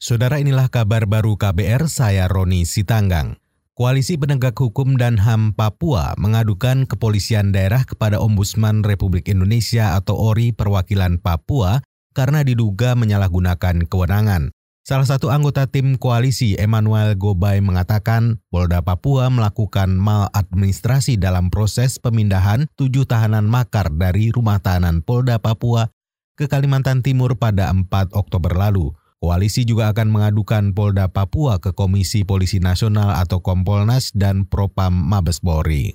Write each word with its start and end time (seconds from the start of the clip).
Saudara 0.00 0.40
inilah 0.40 0.72
kabar 0.72 1.04
baru 1.04 1.36
KBR, 1.36 1.84
saya 1.92 2.24
Roni 2.24 2.64
Sitanggang. 2.64 3.36
Koalisi 3.76 4.16
Penegak 4.16 4.56
Hukum 4.56 4.96
dan 4.96 5.20
HAM 5.20 5.52
Papua 5.52 6.16
mengadukan 6.16 6.88
kepolisian 6.88 7.52
daerah 7.52 7.84
kepada 7.84 8.16
Ombudsman 8.16 8.80
Republik 8.80 9.28
Indonesia 9.28 10.00
atau 10.00 10.16
ORI 10.16 10.56
perwakilan 10.56 11.20
Papua 11.20 11.84
karena 12.16 12.40
diduga 12.40 12.96
menyalahgunakan 12.96 13.84
kewenangan. 13.92 14.56
Salah 14.88 15.04
satu 15.04 15.28
anggota 15.28 15.68
tim 15.68 16.00
koalisi 16.00 16.56
Emmanuel 16.56 17.12
Gobay 17.20 17.60
mengatakan 17.60 18.40
Polda 18.48 18.80
Papua 18.80 19.28
melakukan 19.28 20.00
maladministrasi 20.00 21.20
dalam 21.20 21.52
proses 21.52 22.00
pemindahan 22.00 22.72
tujuh 22.80 23.04
tahanan 23.04 23.44
makar 23.44 23.92
dari 23.92 24.32
rumah 24.32 24.64
tahanan 24.64 25.04
Polda 25.04 25.36
Papua 25.36 25.92
ke 26.40 26.48
Kalimantan 26.48 27.04
Timur 27.04 27.36
pada 27.36 27.68
4 27.68 28.16
Oktober 28.16 28.56
lalu. 28.56 28.96
Koalisi 29.20 29.68
juga 29.68 29.92
akan 29.92 30.16
mengadukan 30.16 30.72
Polda 30.72 31.12
Papua 31.12 31.60
ke 31.60 31.76
Komisi 31.76 32.24
Polisi 32.24 32.56
Nasional 32.56 33.12
atau 33.20 33.44
Kompolnas 33.44 34.16
dan 34.16 34.48
Propam 34.48 34.96
Mabes 34.96 35.44
Polri. 35.44 35.92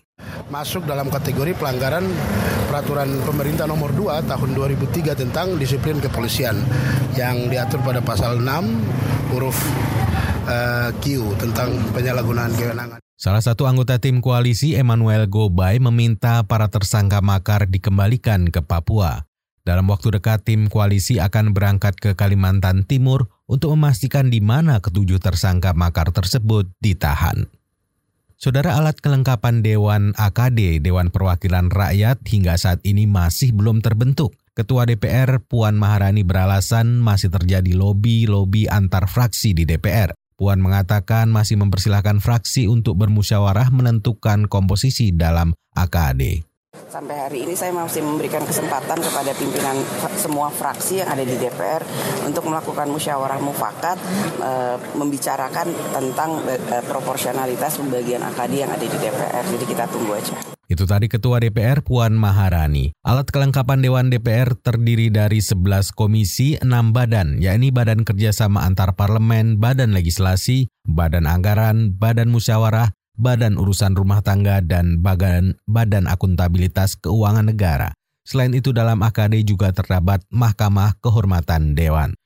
Masuk 0.54 0.86
dalam 0.86 1.10
kategori 1.10 1.58
pelanggaran 1.58 2.06
peraturan 2.70 3.18
pemerintah 3.26 3.66
nomor 3.66 3.98
2 3.98 4.30
tahun 4.30 4.50
2003 4.54 5.26
tentang 5.26 5.58
disiplin 5.58 5.98
kepolisian 5.98 6.54
yang 7.18 7.50
diatur 7.50 7.82
pada 7.82 7.98
pasal 8.06 8.38
6 8.38 9.34
huruf 9.34 9.58
uh, 10.46 10.94
Q 11.02 11.26
tentang 11.42 11.74
penyalahgunaan 11.98 12.54
kewenangan. 12.54 13.02
Salah 13.18 13.42
satu 13.42 13.66
anggota 13.66 13.98
tim 13.98 14.22
koalisi 14.22 14.78
Emmanuel 14.78 15.26
Gobay 15.26 15.82
meminta 15.82 16.46
para 16.46 16.70
tersangka 16.70 17.26
makar 17.26 17.66
dikembalikan 17.66 18.54
ke 18.54 18.62
Papua. 18.62 19.26
Dalam 19.66 19.90
waktu 19.90 20.22
dekat, 20.22 20.46
tim 20.46 20.70
koalisi 20.70 21.18
akan 21.18 21.58
berangkat 21.58 21.98
ke 21.98 22.14
Kalimantan 22.14 22.86
Timur 22.86 23.34
untuk 23.50 23.74
memastikan 23.74 24.30
di 24.30 24.38
mana 24.38 24.78
ketujuh 24.78 25.18
tersangka 25.18 25.74
makar 25.74 26.14
tersebut 26.14 26.70
ditahan. 26.78 27.50
Saudara 28.38 28.78
alat 28.78 29.02
kelengkapan 29.02 29.66
Dewan 29.66 30.14
AKD, 30.14 30.86
Dewan 30.86 31.10
Perwakilan 31.10 31.74
Rakyat, 31.74 32.22
hingga 32.30 32.54
saat 32.62 32.78
ini 32.86 33.10
masih 33.10 33.58
belum 33.58 33.82
terbentuk. 33.82 34.38
Ketua 34.54 34.86
DPR 34.86 35.42
Puan 35.42 35.76
Maharani 35.82 36.22
beralasan 36.22 37.02
masih 37.02 37.34
terjadi 37.34 37.74
lobi-lobi 37.74 38.70
antar 38.70 39.10
fraksi 39.10 39.58
di 39.58 39.66
DPR. 39.66 40.14
Puan 40.38 40.62
mengatakan 40.62 41.32
masih 41.32 41.58
mempersilahkan 41.58 42.22
fraksi 42.22 42.70
untuk 42.70 43.02
bermusyawarah 43.02 43.74
menentukan 43.74 44.46
komposisi 44.46 45.10
dalam 45.10 45.58
AKD. 45.74 46.46
Sampai 46.96 47.28
hari 47.28 47.44
ini 47.44 47.60
saya 47.60 47.76
masih 47.76 48.08
memberikan 48.08 48.40
kesempatan 48.48 48.96
kepada 49.04 49.36
pimpinan 49.36 49.76
semua 50.16 50.48
fraksi 50.48 51.04
yang 51.04 51.12
ada 51.12 51.28
di 51.28 51.36
DPR 51.36 51.84
untuk 52.24 52.48
melakukan 52.48 52.88
musyawarah 52.88 53.36
mufakat 53.44 54.00
e, 54.40 54.52
membicarakan 54.96 55.76
tentang 55.92 56.40
e, 56.48 56.56
proporsionalitas 56.88 57.84
pembagian 57.84 58.24
AKD 58.32 58.64
yang 58.64 58.72
ada 58.72 58.80
di 58.88 58.96
DPR. 58.96 59.44
Jadi 59.44 59.66
kita 59.68 59.92
tunggu 59.92 60.16
aja. 60.16 60.40
Itu 60.72 60.88
tadi 60.88 61.12
Ketua 61.12 61.44
DPR 61.44 61.84
Puan 61.84 62.16
Maharani. 62.16 62.96
Alat 63.04 63.28
kelengkapan 63.28 63.84
Dewan 63.84 64.08
DPR 64.08 64.56
terdiri 64.56 65.12
dari 65.12 65.44
11 65.44 65.92
komisi, 65.92 66.56
6 66.64 66.96
badan, 66.96 67.44
yakni 67.44 67.76
Badan 67.76 68.08
Kerjasama 68.08 68.64
Antar 68.64 68.96
Parlemen, 68.96 69.60
Badan 69.60 69.92
Legislasi, 69.92 70.72
Badan 70.88 71.28
Anggaran, 71.28 71.92
Badan 71.92 72.32
Musyawarah, 72.32 72.96
Badan 73.16 73.56
Urusan 73.56 73.96
Rumah 73.96 74.22
Tangga, 74.22 74.60
dan 74.60 75.00
Badan, 75.00 75.60
Badan 75.66 76.08
Akuntabilitas 76.08 77.00
Keuangan 77.00 77.48
Negara. 77.48 77.96
Selain 78.26 78.52
itu 78.52 78.74
dalam 78.74 79.00
AKD 79.06 79.46
juga 79.46 79.72
terdapat 79.72 80.24
Mahkamah 80.34 80.98
Kehormatan 81.00 81.78
Dewan. 81.78 82.18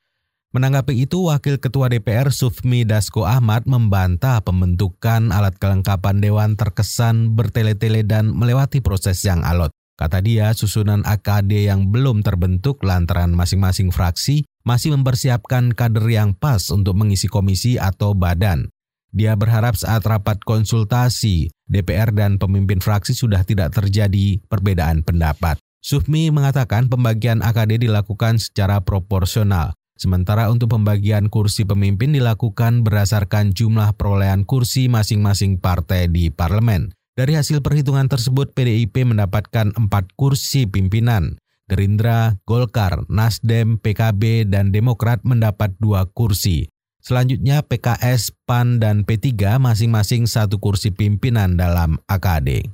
Menanggapi 0.50 1.06
itu, 1.06 1.30
Wakil 1.30 1.62
Ketua 1.62 1.86
DPR 1.86 2.34
Sufmi 2.34 2.82
Dasko 2.82 3.22
Ahmad 3.22 3.70
membantah 3.70 4.42
pembentukan 4.42 5.30
alat 5.30 5.54
kelengkapan 5.62 6.18
Dewan 6.18 6.58
terkesan 6.58 7.38
bertele-tele 7.38 8.02
dan 8.02 8.34
melewati 8.34 8.82
proses 8.82 9.22
yang 9.22 9.46
alot. 9.46 9.70
Kata 9.94 10.18
dia, 10.18 10.50
susunan 10.56 11.06
AKD 11.06 11.70
yang 11.70 11.92
belum 11.92 12.26
terbentuk 12.26 12.82
lantaran 12.82 13.30
masing-masing 13.30 13.94
fraksi 13.94 14.48
masih 14.66 14.96
mempersiapkan 14.96 15.76
kader 15.76 16.08
yang 16.08 16.34
pas 16.34 16.66
untuk 16.74 16.96
mengisi 16.96 17.28
komisi 17.28 17.76
atau 17.76 18.16
badan. 18.16 18.72
Dia 19.10 19.34
berharap 19.34 19.74
saat 19.74 20.06
rapat 20.06 20.38
konsultasi, 20.46 21.50
DPR 21.66 22.14
dan 22.14 22.38
pemimpin 22.38 22.78
fraksi 22.78 23.10
sudah 23.10 23.42
tidak 23.42 23.74
terjadi 23.74 24.38
perbedaan 24.46 25.02
pendapat. 25.02 25.58
Sufmi 25.82 26.30
mengatakan 26.30 26.86
pembagian 26.86 27.42
AKD 27.42 27.90
dilakukan 27.90 28.38
secara 28.38 28.84
proporsional, 28.84 29.74
sementara 29.98 30.46
untuk 30.52 30.76
pembagian 30.76 31.26
kursi 31.26 31.66
pemimpin 31.66 32.14
dilakukan 32.14 32.86
berdasarkan 32.86 33.50
jumlah 33.50 33.96
perolehan 33.98 34.46
kursi 34.46 34.86
masing-masing 34.86 35.58
partai 35.58 36.06
di 36.06 36.30
parlemen. 36.30 36.94
Dari 37.18 37.34
hasil 37.34 37.60
perhitungan 37.60 38.06
tersebut, 38.06 38.54
PDIP 38.54 39.02
mendapatkan 39.04 39.74
empat 39.74 40.14
kursi 40.14 40.70
pimpinan. 40.70 41.36
Gerindra, 41.66 42.38
Golkar, 42.46 43.06
Nasdem, 43.06 43.78
PKB, 43.78 44.46
dan 44.46 44.70
Demokrat 44.70 45.22
mendapat 45.22 45.74
dua 45.78 46.06
kursi. 46.06 46.66
Selanjutnya 47.00 47.64
PKS, 47.64 48.36
PAN, 48.44 48.76
dan 48.76 49.08
P3 49.08 49.56
masing-masing 49.56 50.28
satu 50.28 50.60
kursi 50.60 50.92
pimpinan 50.92 51.56
dalam 51.56 51.96
AKD. 52.04 52.68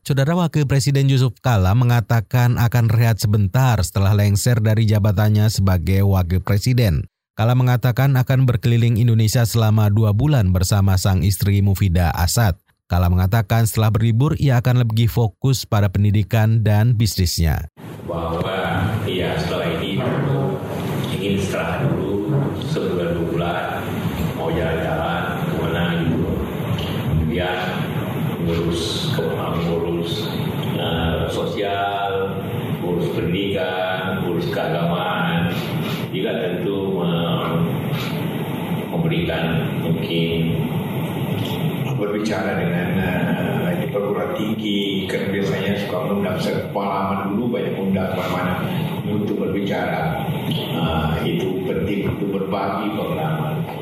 Saudara 0.00 0.34
Wakil 0.34 0.66
Presiden 0.66 1.06
Yusuf 1.06 1.38
Kala 1.38 1.70
mengatakan 1.78 2.58
akan 2.58 2.90
rehat 2.90 3.22
sebentar 3.22 3.78
setelah 3.86 4.16
lengser 4.18 4.58
dari 4.58 4.82
jabatannya 4.88 5.46
sebagai 5.46 6.02
Wakil 6.02 6.42
Presiden. 6.42 7.06
Kala 7.38 7.54
mengatakan 7.54 8.18
akan 8.18 8.48
berkeliling 8.48 8.98
Indonesia 8.98 9.46
selama 9.46 9.86
dua 9.92 10.10
bulan 10.10 10.50
bersama 10.50 10.98
sang 10.98 11.22
istri 11.22 11.62
Mufida 11.62 12.10
Asad. 12.10 12.58
Kala 12.90 13.06
mengatakan 13.06 13.70
setelah 13.70 13.94
berlibur 13.94 14.34
ia 14.42 14.58
akan 14.58 14.82
lebih 14.82 15.06
fokus 15.06 15.62
pada 15.62 15.86
pendidikan 15.86 16.66
dan 16.66 16.98
bisnisnya. 16.98 17.70
Bahwa 18.08 18.82
ia 19.06 19.38
setelah 19.38 19.68
ini 19.78 20.02
ingin 21.14 21.38
istirahat 21.38 21.86
dulu 21.86 22.10
ngurus 28.50 29.14
ngurus 29.70 30.26
uh, 30.74 31.30
sosial 31.30 32.34
ngurus 32.82 33.06
pendidikan 33.14 34.26
ngurus 34.26 34.50
keagamaan. 34.50 35.54
Juga 36.10 36.42
tentu 36.42 36.98
memberikan 38.90 39.62
mungkin 39.86 40.58
berbicara 41.94 42.58
dengan 42.58 42.88
uh, 42.98 43.70
di 43.78 43.86
perguruan 43.94 44.34
tinggi. 44.34 45.06
Karena 45.06 45.38
biasanya 45.38 45.72
suka 45.86 45.96
mengundang 46.02 46.38
pengalaman 46.74 47.18
dulu 47.30 47.44
banyak 47.54 47.74
undang 47.78 48.10
mana-mana. 48.18 48.54
Untuk 49.06 49.38
berbicara 49.38 50.26
uh, 50.74 51.14
itu 51.22 51.62
penting 51.62 52.10
untuk 52.10 52.28
berbagi 52.42 52.90
pengalaman. 52.98 53.79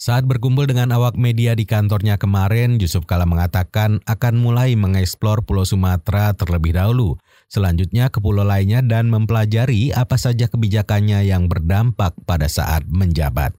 Saat 0.00 0.24
berkumpul 0.24 0.64
dengan 0.64 0.96
awak 0.96 1.20
media 1.20 1.52
di 1.52 1.68
kantornya 1.68 2.16
kemarin, 2.16 2.80
Yusuf 2.80 3.04
Kala 3.04 3.28
mengatakan 3.28 4.00
akan 4.08 4.40
mulai 4.40 4.72
mengeksplor 4.72 5.44
Pulau 5.44 5.68
Sumatera 5.68 6.32
terlebih 6.32 6.72
dahulu, 6.72 7.20
selanjutnya 7.52 8.08
ke 8.08 8.16
pulau 8.16 8.40
lainnya 8.40 8.80
dan 8.80 9.12
mempelajari 9.12 9.92
apa 9.92 10.16
saja 10.16 10.48
kebijakannya 10.48 11.28
yang 11.28 11.52
berdampak 11.52 12.16
pada 12.24 12.48
saat 12.48 12.88
menjabat. 12.88 13.52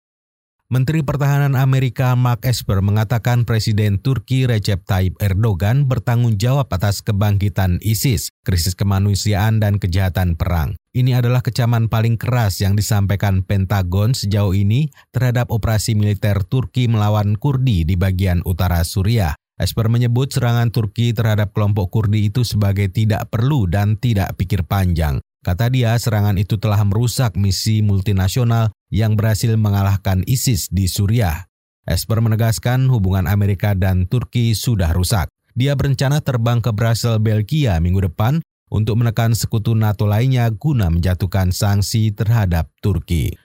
Menteri 0.72 1.04
Pertahanan 1.04 1.60
Amerika 1.60 2.16
Mark 2.16 2.48
Esper 2.48 2.80
mengatakan 2.80 3.44
Presiden 3.44 4.00
Turki 4.00 4.48
Recep 4.48 4.88
Tayyip 4.88 5.20
Erdogan 5.20 5.84
bertanggung 5.84 6.40
jawab 6.40 6.72
atas 6.72 7.04
kebangkitan 7.04 7.84
ISIS, 7.84 8.32
krisis 8.48 8.72
kemanusiaan 8.80 9.60
dan 9.60 9.84
kejahatan 9.84 10.40
perang. 10.40 10.80
Ini 10.96 11.20
adalah 11.20 11.44
kecaman 11.44 11.92
paling 11.92 12.16
keras 12.16 12.64
yang 12.64 12.80
disampaikan 12.80 13.44
Pentagon 13.44 14.16
sejauh 14.16 14.56
ini 14.56 14.88
terhadap 15.12 15.52
operasi 15.52 15.92
militer 15.92 16.40
Turki 16.48 16.88
melawan 16.88 17.36
Kurdi 17.36 17.84
di 17.84 18.00
bagian 18.00 18.40
utara 18.48 18.88
Suriah. 18.88 19.36
Esper 19.60 19.92
menyebut 19.92 20.32
serangan 20.32 20.72
Turki 20.72 21.12
terhadap 21.12 21.52
kelompok 21.52 21.92
Kurdi 21.92 22.32
itu 22.32 22.48
sebagai 22.48 22.88
tidak 22.88 23.28
perlu 23.28 23.68
dan 23.68 24.00
tidak 24.00 24.40
pikir 24.40 24.64
panjang. 24.64 25.20
Kata 25.44 25.68
dia, 25.68 26.00
serangan 26.00 26.40
itu 26.40 26.56
telah 26.62 26.80
merusak 26.88 27.36
misi 27.36 27.84
multinasional 27.84 28.72
yang 28.92 29.18
berhasil 29.18 29.56
mengalahkan 29.56 30.22
ISIS 30.28 30.68
di 30.70 30.86
Suriah. 30.86 31.48
Esper 31.88 32.22
menegaskan 32.22 32.92
hubungan 32.94 33.26
Amerika 33.26 33.74
dan 33.74 34.06
Turki 34.06 34.54
sudah 34.54 34.94
rusak. 34.94 35.32
Dia 35.58 35.74
berencana 35.74 36.22
terbang 36.22 36.62
ke 36.62 36.70
Brasil, 36.70 37.18
Belgia 37.18 37.82
minggu 37.82 38.12
depan 38.12 38.44
untuk 38.72 39.02
menekan 39.02 39.36
sekutu 39.36 39.76
NATO 39.76 40.08
lainnya 40.08 40.48
guna 40.54 40.88
menjatuhkan 40.88 41.52
sanksi 41.52 42.14
terhadap 42.16 42.72
Turki. 42.80 43.36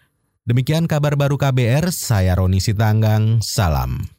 Demikian 0.46 0.86
kabar 0.86 1.18
baru 1.18 1.34
KBR, 1.34 1.90
saya 1.90 2.38
Roni 2.38 2.62
Sitanggang, 2.62 3.42
salam. 3.42 4.15